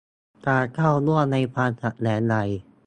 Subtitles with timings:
[0.47, 2.37] การเข้าร่วมในความขัดแย้งใด